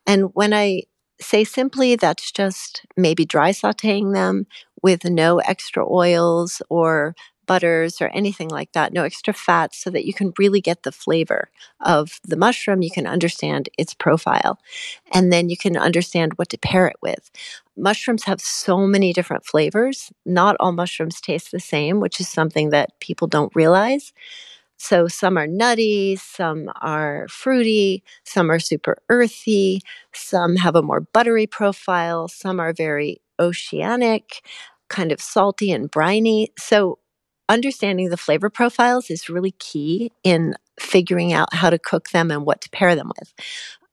And 0.07 0.35
when 0.35 0.53
I 0.53 0.83
say 1.21 1.45
simply, 1.45 1.97
that's 1.97 2.31
just 2.31 2.85
maybe 2.97 3.25
dry 3.25 3.51
sauteing 3.51 4.15
them 4.15 4.47
with 4.83 5.05
no 5.05 5.39
extra 5.39 5.91
oils 5.91 6.63
or 6.69 7.15
butters 7.49 8.01
or 8.01 8.09
anything 8.11 8.49
like 8.49 8.71
that, 8.73 8.93
no 8.93 9.03
extra 9.03 9.35
fats, 9.35 9.79
so 9.79 9.91
that 9.91 10.05
you 10.05 10.15
can 10.15 10.33
really 10.39 10.61
get 10.61 10.85
the 10.85 10.93
flavor 10.93 11.51
of 11.81 12.21
the 12.23 12.37
mushroom. 12.37 12.83
You 12.83 12.93
can 12.93 13.09
understand 13.09 13.69
its 13.77 13.95
profile, 13.95 14.61
and 15.13 15.33
then 15.33 15.49
you 15.49 15.57
can 15.57 15.77
understand 15.77 16.35
what 16.35 16.51
to 16.51 16.59
pair 16.59 16.87
it 16.87 16.97
with. 17.03 17.31
Mushrooms 17.77 18.25
have 18.25 18.41
so 18.41 18.87
many 18.87 19.13
different 19.13 19.45
flavors. 19.45 20.13
Not 20.25 20.57
all 20.61 20.73
mushrooms 20.73 21.21
taste 21.21 21.51
the 21.51 21.61
same, 21.61 21.99
which 21.99 22.21
is 22.21 22.29
something 22.29 22.71
that 22.71 23.01
people 23.01 23.27
don't 23.27 23.57
realize. 23.57 24.13
So 24.79 25.09
some 25.09 25.37
are 25.37 25.47
nutty, 25.49 26.15
some 26.17 26.71
are 26.81 27.27
fruity, 27.29 28.05
some 28.25 28.49
are 28.49 28.61
super 28.61 28.99
earthy, 29.09 29.83
some 30.13 30.55
have 30.55 30.77
a 30.77 30.83
more 30.83 31.01
buttery 31.01 31.49
profile, 31.49 32.29
some 32.29 32.61
are 32.61 32.73
very 32.73 33.21
oceanic, 33.41 34.41
kind 34.89 35.11
of 35.11 35.21
salty 35.21 35.73
and 35.73 35.91
briny. 35.91 36.53
So 36.57 36.99
understanding 37.49 38.11
the 38.11 38.17
flavor 38.17 38.51
profiles 38.51 39.11
is 39.11 39.29
really 39.29 39.53
key 39.53 40.13
in 40.25 40.55
figuring 40.81 41.33
out 41.33 41.55
how 41.55 41.71
to 41.71 41.79
cook 41.79 42.11
them 42.11 42.31
and 42.31 42.45
what 42.45 42.61
to 42.63 42.71
pair 42.71 42.95
them 42.95 43.11
with. 43.19 43.35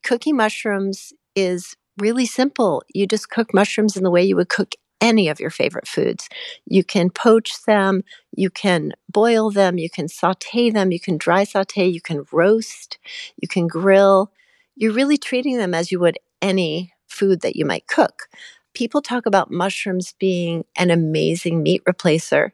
Cooking 0.02 0.36
mushrooms 0.36 1.12
is 1.34 1.76
really 1.98 2.26
simple. 2.26 2.82
You 2.94 3.06
just 3.06 3.30
cook 3.30 3.54
mushrooms 3.54 3.96
in 3.96 4.04
the 4.04 4.10
way 4.10 4.24
you 4.24 4.36
would 4.36 4.48
cook 4.48 4.74
any 5.00 5.28
of 5.28 5.40
your 5.40 5.50
favorite 5.50 5.86
foods. 5.86 6.28
You 6.66 6.84
can 6.84 7.10
poach 7.10 7.64
them, 7.64 8.02
you 8.32 8.50
can 8.50 8.92
boil 9.10 9.50
them, 9.50 9.78
you 9.78 9.90
can 9.90 10.08
saute 10.08 10.70
them, 10.70 10.92
you 10.92 11.00
can 11.00 11.18
dry 11.18 11.44
saute, 11.44 11.86
you 11.86 12.00
can 12.00 12.24
roast, 12.32 12.98
you 13.40 13.48
can 13.48 13.66
grill. 13.66 14.32
You're 14.74 14.92
really 14.92 15.18
treating 15.18 15.58
them 15.58 15.74
as 15.74 15.92
you 15.92 16.00
would 16.00 16.18
any 16.40 16.92
food 17.08 17.40
that 17.42 17.56
you 17.56 17.64
might 17.64 17.86
cook. 17.86 18.28
People 18.74 19.02
talk 19.02 19.26
about 19.26 19.50
mushrooms 19.50 20.14
being 20.18 20.64
an 20.76 20.90
amazing 20.90 21.62
meat 21.62 21.82
replacer. 21.84 22.50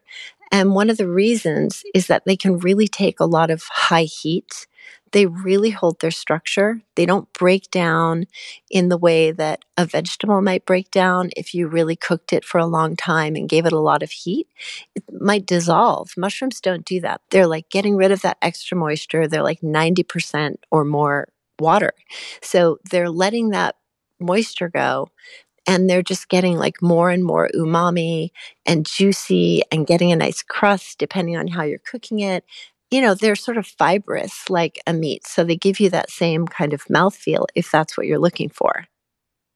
And 0.53 0.75
one 0.75 0.91
of 0.91 0.97
the 0.99 1.09
reasons 1.09 1.83
is 1.95 2.07
that 2.09 2.25
they 2.25 2.37
can 2.37 2.59
really 2.59 2.87
take 2.87 3.19
a 3.21 3.25
lot 3.27 3.51
of 3.51 3.63
high 3.71 4.03
heat. 4.05 4.67
They 5.13 5.27
really 5.27 5.71
hold 5.71 6.01
their 6.01 6.11
structure. 6.11 6.81
They 6.95 7.07
don't 7.07 7.33
break 7.33 7.71
down 7.71 8.27
in 8.71 8.89
the 8.89 8.97
way 8.97 9.31
that 9.31 9.61
a 9.77 9.85
vegetable 9.87 10.41
might 10.43 10.65
break 10.67 10.91
down 10.91 11.31
if 11.37 11.55
you 11.55 11.67
really 11.67 11.97
cooked 11.97 12.33
it 12.33 12.45
for 12.45 12.59
a 12.59 12.67
long 12.67 12.95
time 12.97 13.35
and 13.35 13.49
gave 13.49 13.65
it 13.67 13.73
a 13.73 13.79
lot 13.79 14.03
of 14.03 14.11
heat. 14.11 14.47
It 14.95 15.03
might 15.11 15.47
dissolve. 15.47 16.11
Mushrooms 16.17 16.61
don't 16.61 16.85
do 16.85 17.01
that. 17.01 17.21
They're 17.31 17.47
like 17.47 17.71
getting 17.71 17.97
rid 17.97 18.11
of 18.11 18.21
that 18.23 18.37
extra 18.43 18.77
moisture. 18.77 19.27
They're 19.27 19.43
like 19.43 19.61
90% 19.63 20.57
or 20.71 20.85
more 20.85 21.29
water. 21.59 21.93
So 22.43 22.79
they're 22.91 23.11
letting 23.11 23.51
that 23.51 23.77
moisture 24.21 24.69
go 24.69 25.09
and 25.67 25.89
they're 25.89 26.01
just 26.01 26.29
getting 26.29 26.57
like 26.57 26.81
more 26.81 27.09
and 27.09 27.23
more 27.23 27.49
umami 27.55 28.31
and 28.65 28.85
juicy 28.85 29.61
and 29.71 29.87
getting 29.87 30.11
a 30.11 30.15
nice 30.15 30.41
crust 30.41 30.97
depending 30.99 31.37
on 31.37 31.47
how 31.47 31.63
you're 31.63 31.79
cooking 31.79 32.19
it. 32.19 32.43
You 32.91 33.01
know, 33.01 33.15
they're 33.15 33.35
sort 33.35 33.57
of 33.57 33.65
fibrous 33.65 34.49
like 34.49 34.79
a 34.85 34.93
meat. 34.93 35.25
So 35.25 35.43
they 35.43 35.55
give 35.55 35.79
you 35.79 35.89
that 35.89 36.11
same 36.11 36.47
kind 36.47 36.73
of 36.73 36.85
mouthfeel 36.85 37.47
if 37.55 37.71
that's 37.71 37.97
what 37.97 38.07
you're 38.07 38.19
looking 38.19 38.49
for. 38.49 38.85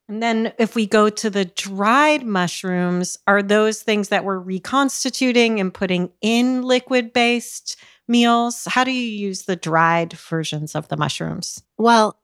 And 0.10 0.24
then 0.24 0.54
if 0.58 0.74
we 0.74 0.88
go 0.88 1.10
to 1.10 1.30
the 1.30 1.46
dried 1.46 2.26
mushrooms, 2.26 3.18
are 3.28 3.44
those 3.44 3.82
things 3.82 4.08
that 4.08 4.24
we're 4.24 4.40
reconstituting 4.40 5.60
and 5.60 5.74
putting 5.74 6.12
in 6.22 6.62
liquid 6.62 7.12
based 7.12 7.76
meals? 8.08 8.66
How 8.70 8.86
do 8.86 8.92
you 8.92 9.02
use 9.02 9.44
the 9.44 9.58
dried 9.58 10.14
versions 10.14 10.76
of 10.76 10.88
the 10.88 10.96
mushrooms? 10.96 11.62
Well, 11.78 12.18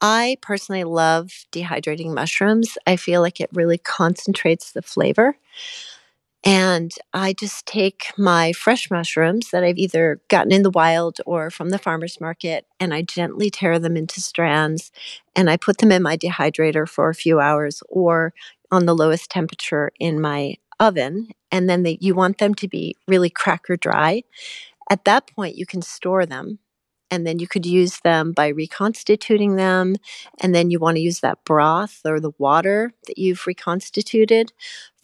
I 0.00 0.38
personally 0.40 0.84
love 0.84 1.30
dehydrating 1.52 2.14
mushrooms. 2.14 2.78
I 2.86 2.96
feel 2.96 3.20
like 3.20 3.40
it 3.40 3.50
really 3.52 3.78
concentrates 3.78 4.72
the 4.72 4.82
flavor. 4.82 5.36
And 6.42 6.90
I 7.12 7.34
just 7.34 7.66
take 7.66 8.04
my 8.16 8.52
fresh 8.52 8.90
mushrooms 8.90 9.50
that 9.50 9.62
I've 9.62 9.76
either 9.76 10.20
gotten 10.28 10.52
in 10.52 10.62
the 10.62 10.70
wild 10.70 11.18
or 11.26 11.50
from 11.50 11.68
the 11.68 11.78
farmer's 11.78 12.18
market, 12.18 12.64
and 12.78 12.94
I 12.94 13.02
gently 13.02 13.50
tear 13.50 13.78
them 13.78 13.94
into 13.94 14.22
strands 14.22 14.90
and 15.36 15.50
I 15.50 15.58
put 15.58 15.78
them 15.78 15.92
in 15.92 16.02
my 16.02 16.16
dehydrator 16.16 16.88
for 16.88 17.10
a 17.10 17.14
few 17.14 17.40
hours 17.40 17.82
or 17.90 18.32
on 18.72 18.86
the 18.86 18.94
lowest 18.94 19.30
temperature 19.30 19.90
in 20.00 20.18
my 20.18 20.56
oven. 20.78 21.28
And 21.52 21.68
then 21.68 21.84
you 22.00 22.14
want 22.14 22.38
them 22.38 22.54
to 22.54 22.68
be 22.68 22.96
really 23.06 23.28
cracker 23.28 23.76
dry. 23.76 24.22
At 24.88 25.04
that 25.04 25.26
point, 25.36 25.56
you 25.56 25.66
can 25.66 25.82
store 25.82 26.24
them 26.24 26.58
and 27.10 27.26
then 27.26 27.38
you 27.38 27.46
could 27.46 27.66
use 27.66 28.00
them 28.00 28.32
by 28.32 28.48
reconstituting 28.48 29.56
them. 29.56 29.96
And 30.40 30.54
then 30.54 30.70
you 30.70 30.78
want 30.78 30.96
to 30.96 31.02
use 31.02 31.20
that 31.20 31.44
broth 31.44 32.00
or 32.04 32.20
the 32.20 32.32
water 32.38 32.92
that 33.06 33.18
you've 33.18 33.46
reconstituted 33.46 34.52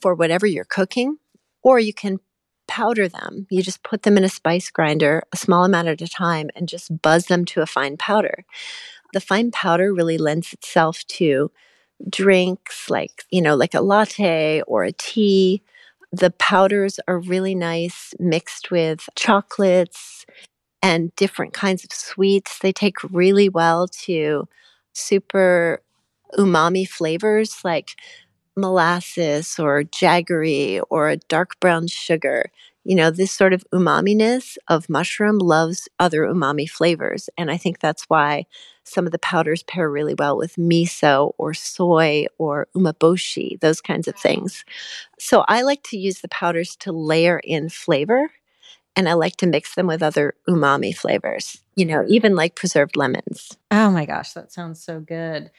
for 0.00 0.14
whatever 0.14 0.46
you're 0.46 0.64
cooking, 0.64 1.18
or 1.62 1.78
you 1.78 1.92
can 1.92 2.20
powder 2.68 3.08
them. 3.08 3.46
You 3.50 3.62
just 3.62 3.82
put 3.82 4.02
them 4.02 4.16
in 4.16 4.24
a 4.24 4.28
spice 4.28 4.70
grinder 4.70 5.22
a 5.32 5.36
small 5.36 5.64
amount 5.64 5.88
at 5.88 6.00
a 6.02 6.08
time 6.08 6.50
and 6.54 6.68
just 6.68 7.00
buzz 7.02 7.26
them 7.26 7.44
to 7.46 7.62
a 7.62 7.66
fine 7.66 7.96
powder. 7.96 8.44
The 9.12 9.20
fine 9.20 9.50
powder 9.50 9.94
really 9.94 10.18
lends 10.18 10.52
itself 10.52 11.04
to 11.08 11.50
drinks 12.10 12.90
like, 12.90 13.24
you 13.30 13.40
know, 13.40 13.54
like 13.54 13.74
a 13.74 13.80
latte 13.80 14.62
or 14.66 14.84
a 14.84 14.92
tea. 14.92 15.62
The 16.12 16.30
powders 16.32 17.00
are 17.08 17.18
really 17.18 17.54
nice 17.54 18.14
mixed 18.18 18.70
with 18.70 19.08
chocolates 19.14 20.26
and 20.82 21.14
different 21.16 21.52
kinds 21.52 21.84
of 21.84 21.92
sweets. 21.92 22.58
They 22.58 22.72
take 22.72 23.02
really 23.10 23.48
well 23.48 23.88
to 24.04 24.48
super 24.92 25.82
umami 26.38 26.88
flavors 26.88 27.58
like 27.64 27.90
molasses 28.56 29.58
or 29.58 29.82
jaggery 29.84 30.80
or 30.90 31.08
a 31.08 31.16
dark 31.16 31.60
brown 31.60 31.86
sugar. 31.86 32.50
You 32.84 32.94
know, 32.94 33.10
this 33.10 33.32
sort 33.32 33.52
of 33.52 33.64
umaminess 33.72 34.56
of 34.68 34.88
mushroom 34.88 35.38
loves 35.38 35.88
other 35.98 36.22
umami 36.22 36.68
flavors. 36.68 37.28
And 37.36 37.50
I 37.50 37.56
think 37.56 37.80
that's 37.80 38.04
why 38.04 38.46
some 38.84 39.06
of 39.06 39.12
the 39.12 39.18
powders 39.18 39.64
pair 39.64 39.90
really 39.90 40.14
well 40.14 40.36
with 40.36 40.54
miso 40.54 41.32
or 41.36 41.52
soy 41.52 42.26
or 42.38 42.68
umeboshi, 42.76 43.60
those 43.60 43.80
kinds 43.80 44.06
of 44.06 44.16
things. 44.16 44.64
So 45.18 45.44
I 45.48 45.62
like 45.62 45.82
to 45.84 45.98
use 45.98 46.20
the 46.20 46.28
powders 46.28 46.76
to 46.76 46.92
layer 46.92 47.40
in 47.40 47.68
flavor 47.68 48.30
and 48.96 49.08
I 49.08 49.12
like 49.12 49.36
to 49.36 49.46
mix 49.46 49.74
them 49.74 49.86
with 49.86 50.02
other 50.02 50.34
umami 50.48 50.96
flavors, 50.96 51.60
you 51.76 51.84
know, 51.84 52.04
even 52.08 52.34
like 52.34 52.56
preserved 52.56 52.96
lemons. 52.96 53.56
Oh 53.70 53.90
my 53.90 54.06
gosh, 54.06 54.32
that 54.32 54.50
sounds 54.50 54.82
so 54.82 54.98
good. 54.98 55.50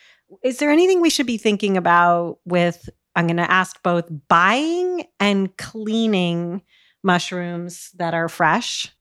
Is 0.43 0.57
there 0.57 0.71
anything 0.71 0.99
we 0.99 1.11
should 1.11 1.27
be 1.27 1.37
thinking 1.37 1.77
about 1.77 2.39
with? 2.43 2.89
I'm 3.15 3.27
going 3.27 3.37
to 3.37 3.51
ask 3.51 3.81
both 3.81 4.05
buying 4.27 5.05
and 5.19 5.55
cleaning 5.57 6.61
mushrooms 7.03 7.91
that 7.95 8.13
are 8.13 8.29
fresh. 8.29 8.93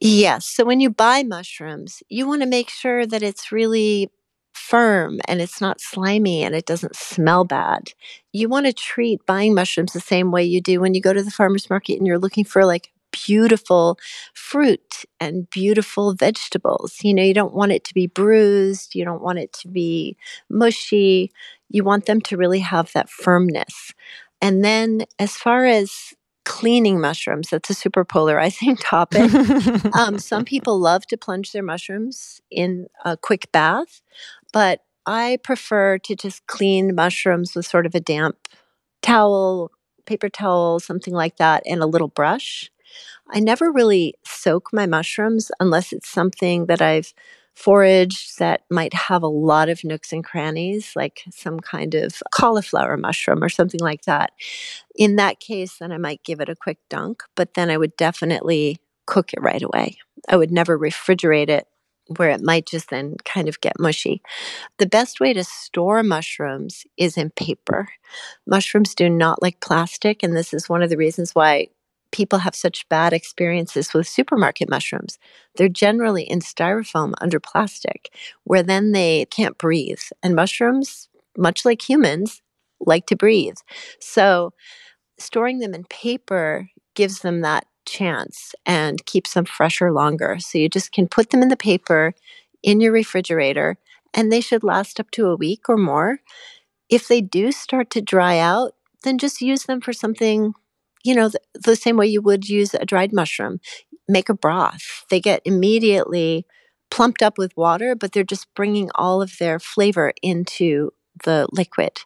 Yes. 0.00 0.46
So 0.46 0.64
when 0.64 0.80
you 0.80 0.90
buy 0.90 1.22
mushrooms, 1.22 2.02
you 2.08 2.26
want 2.26 2.42
to 2.42 2.48
make 2.48 2.70
sure 2.70 3.06
that 3.06 3.22
it's 3.22 3.52
really 3.52 4.10
firm 4.54 5.20
and 5.28 5.40
it's 5.40 5.60
not 5.60 5.80
slimy 5.80 6.42
and 6.42 6.54
it 6.54 6.66
doesn't 6.66 6.96
smell 6.96 7.44
bad. 7.44 7.92
You 8.32 8.48
want 8.48 8.66
to 8.66 8.72
treat 8.72 9.24
buying 9.26 9.54
mushrooms 9.54 9.92
the 9.92 10.00
same 10.00 10.30
way 10.30 10.44
you 10.44 10.60
do 10.60 10.80
when 10.80 10.94
you 10.94 11.00
go 11.00 11.12
to 11.12 11.22
the 11.22 11.30
farmer's 11.30 11.68
market 11.68 11.98
and 11.98 12.06
you're 12.06 12.18
looking 12.18 12.44
for 12.44 12.64
like 12.64 12.92
beautiful 13.12 13.98
fruit 14.34 15.04
and 15.18 15.48
beautiful 15.50 16.14
vegetables. 16.14 16.98
You 17.02 17.14
know, 17.14 17.22
you 17.22 17.34
don't 17.34 17.54
want 17.54 17.72
it 17.72 17.84
to 17.84 17.94
be 17.94 18.06
bruised, 18.06 18.94
you 18.94 19.04
don't 19.04 19.22
want 19.22 19.38
it 19.38 19.52
to 19.54 19.68
be 19.68 20.16
mushy. 20.48 21.32
You 21.68 21.84
want 21.84 22.06
them 22.06 22.20
to 22.22 22.36
really 22.36 22.60
have 22.60 22.92
that 22.92 23.08
firmness. 23.08 23.92
And 24.42 24.64
then, 24.64 25.04
as 25.18 25.36
far 25.36 25.66
as 25.66 26.14
cleaning 26.44 27.00
mushrooms, 27.00 27.50
that's 27.50 27.70
a 27.70 27.74
super 27.74 28.04
polarizing 28.04 28.76
topic. 28.80 29.32
um, 29.94 30.18
some 30.18 30.44
people 30.54 30.78
love 30.78 31.06
to 31.06 31.16
plunge 31.16 31.52
their 31.52 31.62
mushrooms 31.62 32.40
in 32.50 32.86
a 33.04 33.16
quick 33.16 33.52
bath, 33.52 34.00
but 34.52 34.80
I 35.06 35.38
prefer 35.42 35.98
to 35.98 36.16
just 36.16 36.46
clean 36.46 36.94
mushrooms 36.94 37.54
with 37.54 37.66
sort 37.66 37.86
of 37.86 37.94
a 37.94 38.00
damp 38.00 38.36
towel, 39.02 39.70
paper 40.06 40.28
towel, 40.28 40.80
something 40.80 41.14
like 41.14 41.36
that, 41.36 41.62
and 41.66 41.82
a 41.82 41.86
little 41.86 42.08
brush 42.08 42.70
I 43.30 43.40
never 43.40 43.70
really 43.70 44.14
soak 44.24 44.72
my 44.72 44.86
mushrooms 44.86 45.50
unless 45.60 45.92
it's 45.92 46.08
something 46.08 46.66
that 46.66 46.82
I've 46.82 47.12
foraged 47.54 48.38
that 48.38 48.62
might 48.70 48.94
have 48.94 49.22
a 49.22 49.28
lot 49.28 49.68
of 49.68 49.84
nooks 49.84 50.12
and 50.12 50.24
crannies, 50.24 50.92
like 50.96 51.22
some 51.30 51.60
kind 51.60 51.94
of 51.94 52.22
cauliflower 52.32 52.96
mushroom 52.96 53.42
or 53.42 53.48
something 53.48 53.80
like 53.80 54.02
that. 54.02 54.32
In 54.96 55.16
that 55.16 55.40
case, 55.40 55.78
then 55.78 55.92
I 55.92 55.98
might 55.98 56.24
give 56.24 56.40
it 56.40 56.48
a 56.48 56.56
quick 56.56 56.78
dunk, 56.88 57.22
but 57.36 57.54
then 57.54 57.70
I 57.70 57.76
would 57.76 57.96
definitely 57.96 58.78
cook 59.06 59.32
it 59.32 59.42
right 59.42 59.62
away. 59.62 59.98
I 60.28 60.36
would 60.36 60.50
never 60.50 60.78
refrigerate 60.78 61.48
it 61.48 61.66
where 62.16 62.30
it 62.30 62.42
might 62.42 62.66
just 62.66 62.90
then 62.90 63.16
kind 63.24 63.48
of 63.48 63.60
get 63.60 63.78
mushy. 63.78 64.22
The 64.78 64.86
best 64.86 65.20
way 65.20 65.32
to 65.32 65.44
store 65.44 66.02
mushrooms 66.02 66.84
is 66.96 67.16
in 67.16 67.30
paper. 67.30 67.88
Mushrooms 68.46 68.94
do 68.94 69.08
not 69.08 69.42
like 69.42 69.60
plastic, 69.60 70.22
and 70.22 70.36
this 70.36 70.52
is 70.52 70.68
one 70.68 70.82
of 70.82 70.90
the 70.90 70.96
reasons 70.96 71.34
why 71.34 71.68
people 72.12 72.40
have 72.40 72.54
such 72.54 72.88
bad 72.88 73.12
experiences 73.12 73.94
with 73.94 74.08
supermarket 74.08 74.68
mushrooms. 74.68 75.18
They're 75.56 75.68
generally 75.68 76.24
in 76.24 76.40
styrofoam 76.40 77.14
under 77.20 77.40
plastic, 77.40 78.14
where 78.44 78.62
then 78.62 78.92
they 78.92 79.26
can't 79.26 79.58
breathe. 79.58 80.00
And 80.22 80.34
mushrooms, 80.34 81.08
much 81.36 81.64
like 81.64 81.88
humans, 81.88 82.42
like 82.80 83.06
to 83.06 83.16
breathe. 83.16 83.56
So, 84.00 84.52
storing 85.18 85.58
them 85.58 85.74
in 85.74 85.84
paper 85.84 86.68
gives 86.94 87.20
them 87.20 87.42
that 87.42 87.66
chance 87.86 88.54
and 88.66 89.04
keeps 89.06 89.34
them 89.34 89.44
fresher 89.44 89.92
longer. 89.92 90.38
So 90.38 90.58
you 90.58 90.68
just 90.68 90.92
can 90.92 91.08
put 91.08 91.30
them 91.30 91.42
in 91.42 91.48
the 91.48 91.56
paper 91.56 92.14
in 92.62 92.80
your 92.80 92.92
refrigerator 92.92 93.76
and 94.14 94.30
they 94.30 94.40
should 94.40 94.64
last 94.64 95.00
up 95.00 95.10
to 95.12 95.26
a 95.26 95.36
week 95.36 95.68
or 95.68 95.76
more. 95.76 96.20
If 96.88 97.08
they 97.08 97.20
do 97.20 97.52
start 97.52 97.90
to 97.90 98.00
dry 98.02 98.38
out, 98.38 98.74
then 99.02 99.18
just 99.18 99.40
use 99.40 99.64
them 99.64 99.80
for 99.80 99.92
something, 99.92 100.52
you 101.04 101.14
know, 101.14 101.28
the, 101.28 101.40
the 101.54 101.76
same 101.76 101.96
way 101.96 102.06
you 102.06 102.22
would 102.22 102.48
use 102.48 102.74
a 102.74 102.84
dried 102.84 103.12
mushroom. 103.12 103.60
Make 104.08 104.28
a 104.28 104.34
broth. 104.34 105.04
They 105.10 105.20
get 105.20 105.42
immediately 105.44 106.46
plumped 106.90 107.22
up 107.22 107.38
with 107.38 107.56
water, 107.56 107.94
but 107.94 108.12
they're 108.12 108.24
just 108.24 108.52
bringing 108.54 108.90
all 108.94 109.22
of 109.22 109.38
their 109.38 109.58
flavor 109.58 110.12
into 110.22 110.90
the 111.24 111.46
liquid. 111.52 111.98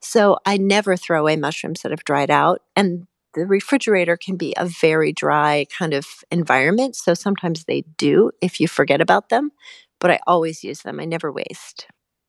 So 0.00 0.38
I 0.44 0.56
never 0.56 0.96
throw 0.96 1.20
away 1.20 1.36
mushrooms 1.36 1.82
that 1.82 1.90
have 1.92 2.04
dried 2.04 2.30
out. 2.30 2.62
And 2.74 3.06
the 3.34 3.46
refrigerator 3.46 4.16
can 4.16 4.36
be 4.36 4.54
a 4.56 4.66
very 4.66 5.12
dry 5.12 5.66
kind 5.76 5.94
of 5.94 6.06
environment. 6.30 6.96
So 6.96 7.14
sometimes 7.14 7.64
they 7.64 7.82
do 7.96 8.30
if 8.40 8.60
you 8.60 8.68
forget 8.68 9.00
about 9.00 9.28
them, 9.28 9.52
but 10.00 10.10
I 10.10 10.20
always 10.26 10.64
use 10.64 10.82
them. 10.82 11.00
I 11.00 11.04
never 11.04 11.32
waste. 11.32 11.86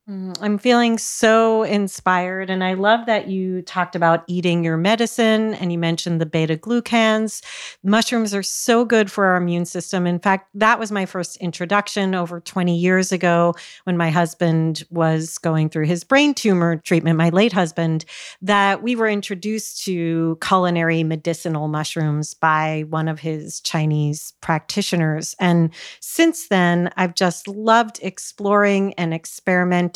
Mm, 0.09 0.37
I'm 0.41 0.57
feeling 0.57 0.97
so 0.97 1.63
inspired. 1.63 2.49
And 2.49 2.61
I 2.61 2.73
love 2.73 3.05
that 3.05 3.29
you 3.29 3.61
talked 3.61 3.95
about 3.95 4.25
eating 4.27 4.61
your 4.61 4.75
medicine 4.75 5.53
and 5.53 5.71
you 5.71 5.77
mentioned 5.77 6.19
the 6.19 6.25
beta 6.25 6.57
glucans. 6.57 7.41
Mushrooms 7.83 8.33
are 8.33 8.43
so 8.43 8.83
good 8.83 9.09
for 9.09 9.23
our 9.27 9.37
immune 9.37 9.63
system. 9.63 10.05
In 10.05 10.19
fact, 10.19 10.49
that 10.55 10.77
was 10.77 10.91
my 10.91 11.05
first 11.05 11.37
introduction 11.37 12.15
over 12.15 12.41
20 12.41 12.77
years 12.77 13.13
ago 13.13 13.55
when 13.85 13.95
my 13.95 14.09
husband 14.09 14.83
was 14.89 15.37
going 15.37 15.69
through 15.69 15.85
his 15.85 16.03
brain 16.03 16.33
tumor 16.33 16.75
treatment, 16.75 17.17
my 17.17 17.29
late 17.29 17.53
husband, 17.53 18.03
that 18.41 18.83
we 18.83 18.97
were 18.97 19.07
introduced 19.07 19.85
to 19.85 20.37
culinary 20.41 21.03
medicinal 21.05 21.69
mushrooms 21.69 22.33
by 22.33 22.83
one 22.89 23.07
of 23.07 23.21
his 23.21 23.61
Chinese 23.61 24.33
practitioners. 24.41 25.33
And 25.39 25.73
since 26.01 26.49
then, 26.49 26.91
I've 26.97 27.15
just 27.15 27.47
loved 27.47 27.99
exploring 28.01 28.93
and 28.95 29.13
experimenting 29.13 29.92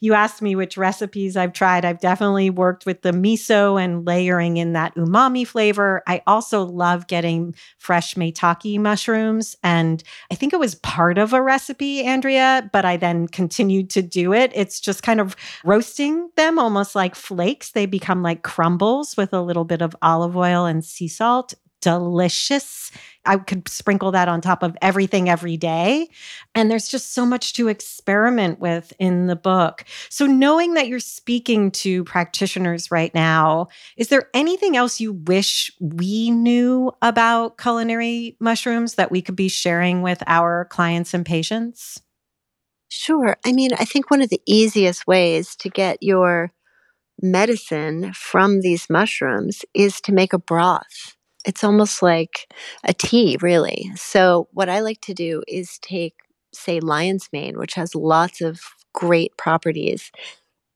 You 0.00 0.14
asked 0.14 0.42
me 0.42 0.54
which 0.56 0.76
recipes 0.76 1.36
I've 1.36 1.52
tried. 1.52 1.84
I've 1.84 2.00
definitely 2.00 2.50
worked 2.50 2.86
with 2.86 3.02
the 3.02 3.12
miso 3.12 3.82
and 3.82 4.06
layering 4.06 4.56
in 4.56 4.72
that 4.74 4.94
umami 4.94 5.46
flavor. 5.46 6.02
I 6.06 6.22
also 6.26 6.62
love 6.62 7.06
getting 7.06 7.54
fresh 7.78 8.14
maitake 8.14 8.78
mushrooms. 8.78 9.56
And 9.62 10.02
I 10.30 10.34
think 10.34 10.52
it 10.52 10.60
was 10.60 10.74
part 10.76 11.18
of 11.18 11.32
a 11.32 11.42
recipe, 11.42 12.04
Andrea, 12.04 12.68
but 12.72 12.84
I 12.84 12.96
then 12.96 13.28
continued 13.28 13.90
to 13.90 14.02
do 14.02 14.32
it. 14.32 14.52
It's 14.54 14.80
just 14.80 15.02
kind 15.02 15.20
of 15.20 15.36
roasting 15.64 16.30
them 16.36 16.58
almost 16.58 16.94
like 16.94 17.14
flakes. 17.14 17.72
They 17.72 17.86
become 17.86 18.22
like 18.22 18.42
crumbles 18.42 19.16
with 19.16 19.32
a 19.32 19.42
little 19.42 19.64
bit 19.64 19.82
of 19.82 19.96
olive 20.02 20.36
oil 20.36 20.66
and 20.66 20.84
sea 20.84 21.08
salt 21.08 21.54
delicious. 21.80 22.90
I 23.24 23.36
could 23.36 23.68
sprinkle 23.68 24.12
that 24.12 24.28
on 24.28 24.40
top 24.40 24.62
of 24.62 24.76
everything 24.80 25.28
every 25.28 25.56
day. 25.56 26.08
And 26.54 26.70
there's 26.70 26.88
just 26.88 27.12
so 27.12 27.26
much 27.26 27.52
to 27.54 27.68
experiment 27.68 28.60
with 28.60 28.92
in 28.98 29.26
the 29.26 29.36
book. 29.36 29.84
So, 30.08 30.26
knowing 30.26 30.74
that 30.74 30.88
you're 30.88 31.00
speaking 31.00 31.70
to 31.72 32.04
practitioners 32.04 32.90
right 32.90 33.14
now, 33.14 33.68
is 33.96 34.08
there 34.08 34.30
anything 34.32 34.76
else 34.76 35.00
you 35.00 35.12
wish 35.12 35.70
we 35.80 36.30
knew 36.30 36.92
about 37.02 37.58
culinary 37.58 38.36
mushrooms 38.40 38.94
that 38.94 39.10
we 39.10 39.20
could 39.22 39.36
be 39.36 39.48
sharing 39.48 40.02
with 40.02 40.22
our 40.26 40.66
clients 40.66 41.12
and 41.12 41.26
patients? 41.26 42.00
Sure. 42.88 43.36
I 43.44 43.52
mean, 43.52 43.70
I 43.78 43.84
think 43.84 44.10
one 44.10 44.20
of 44.20 44.30
the 44.30 44.42
easiest 44.46 45.06
ways 45.06 45.54
to 45.56 45.68
get 45.68 46.02
your 46.02 46.52
medicine 47.22 48.12
from 48.14 48.60
these 48.60 48.88
mushrooms 48.90 49.64
is 49.74 50.00
to 50.02 50.12
make 50.12 50.32
a 50.32 50.38
broth 50.38 51.16
it's 51.44 51.64
almost 51.64 52.02
like 52.02 52.52
a 52.84 52.92
tea, 52.92 53.38
really. 53.40 53.90
So, 53.96 54.48
what 54.52 54.68
I 54.68 54.80
like 54.80 55.00
to 55.02 55.14
do 55.14 55.42
is 55.48 55.78
take, 55.78 56.14
say, 56.52 56.80
lion's 56.80 57.28
mane, 57.32 57.58
which 57.58 57.74
has 57.74 57.94
lots 57.94 58.40
of 58.40 58.60
great 58.92 59.36
properties. 59.36 60.10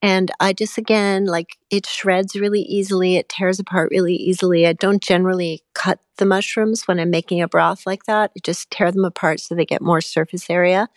And 0.03 0.31
I 0.39 0.53
just, 0.53 0.77
again, 0.77 1.25
like 1.25 1.57
it 1.71 1.87
shreds 1.87 2.35
really 2.35 2.61
easily, 2.61 3.17
it 3.17 3.31
tears 3.31 3.59
apart 3.59 3.91
really 3.91 4.15
easily. 4.15 4.67
I 4.67 4.75
don't 4.75 5.03
generally 5.03 5.63
cut 5.75 5.99
the 6.19 6.27
mushrooms 6.27 6.87
when 6.87 7.01
I'm 7.01 7.11
making 7.11 7.41
a 7.41 7.49
broth 7.49 7.87
like 7.87 8.05
that. 8.05 8.31
I 8.37 8.41
just 8.43 8.71
tear 8.71 8.93
them 8.93 9.07
apart 9.07 9.41
so 9.41 9.55
they 9.55 9.65
get 9.65 9.81
more 9.81 10.03
surface 10.03 10.51
area 10.51 10.89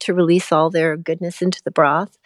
to 0.00 0.14
release 0.14 0.52
all 0.52 0.70
their 0.70 0.96
goodness 0.96 1.42
into 1.42 1.60
the 1.64 1.70
broth. 1.70 2.16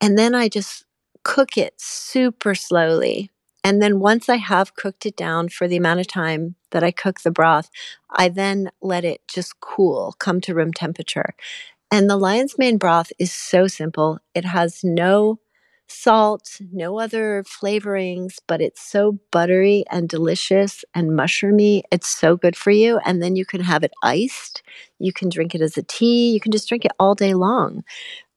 And 0.00 0.18
then 0.18 0.34
I 0.34 0.48
just 0.48 0.84
cook 1.22 1.56
it 1.56 1.74
super 1.78 2.54
slowly 2.54 3.30
and 3.62 3.82
then 3.82 4.00
once 4.00 4.28
I 4.28 4.36
have 4.36 4.74
cooked 4.74 5.06
it 5.06 5.16
down 5.16 5.48
for 5.48 5.68
the 5.68 5.76
amount 5.76 6.00
of 6.00 6.06
time 6.06 6.56
that 6.70 6.82
I 6.82 6.90
cook 6.90 7.20
the 7.20 7.30
broth, 7.30 7.68
I 8.10 8.28
then 8.28 8.70
let 8.80 9.04
it 9.04 9.20
just 9.28 9.60
cool, 9.60 10.14
come 10.18 10.40
to 10.42 10.54
room 10.54 10.72
temperature. 10.72 11.34
And 11.90 12.08
the 12.08 12.16
lion's 12.16 12.58
mane 12.58 12.78
broth 12.78 13.12
is 13.18 13.32
so 13.32 13.66
simple. 13.66 14.18
It 14.34 14.44
has 14.44 14.84
no 14.84 15.40
salt, 15.88 16.60
no 16.72 17.00
other 17.00 17.42
flavorings, 17.42 18.36
but 18.46 18.60
it's 18.60 18.80
so 18.80 19.18
buttery 19.32 19.84
and 19.90 20.08
delicious 20.08 20.84
and 20.94 21.10
mushroomy. 21.10 21.82
It's 21.90 22.08
so 22.08 22.36
good 22.36 22.56
for 22.56 22.70
you. 22.70 22.98
And 23.04 23.20
then 23.20 23.34
you 23.34 23.44
can 23.44 23.60
have 23.60 23.82
it 23.82 23.92
iced. 24.04 24.62
You 25.00 25.12
can 25.12 25.28
drink 25.28 25.54
it 25.54 25.60
as 25.60 25.76
a 25.76 25.82
tea. 25.82 26.30
You 26.30 26.40
can 26.40 26.52
just 26.52 26.68
drink 26.68 26.84
it 26.84 26.92
all 27.00 27.16
day 27.16 27.34
long. 27.34 27.82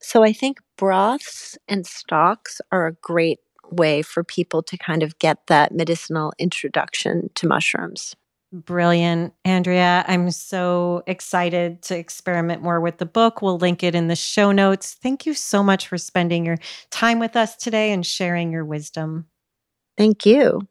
So 0.00 0.24
I 0.24 0.32
think 0.32 0.58
broths 0.76 1.56
and 1.68 1.86
stocks 1.86 2.60
are 2.72 2.88
a 2.88 2.92
great 2.94 3.38
way 3.70 4.02
for 4.02 4.24
people 4.24 4.62
to 4.62 4.76
kind 4.76 5.02
of 5.02 5.18
get 5.18 5.46
that 5.48 5.72
medicinal 5.72 6.32
introduction 6.38 7.30
to 7.34 7.46
mushrooms. 7.46 8.14
Brilliant. 8.52 9.34
Andrea, 9.44 10.04
I'm 10.06 10.30
so 10.30 11.02
excited 11.08 11.82
to 11.82 11.98
experiment 11.98 12.62
more 12.62 12.80
with 12.80 12.98
the 12.98 13.06
book. 13.06 13.42
We'll 13.42 13.58
link 13.58 13.82
it 13.82 13.96
in 13.96 14.06
the 14.06 14.14
show 14.14 14.52
notes. 14.52 14.96
Thank 15.02 15.26
you 15.26 15.34
so 15.34 15.60
much 15.64 15.88
for 15.88 15.98
spending 15.98 16.46
your 16.46 16.58
time 16.90 17.18
with 17.18 17.34
us 17.34 17.56
today 17.56 17.90
and 17.90 18.06
sharing 18.06 18.52
your 18.52 18.64
wisdom. 18.64 19.26
Thank 19.98 20.24
you. 20.24 20.68